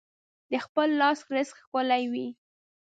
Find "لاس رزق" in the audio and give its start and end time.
1.01-1.55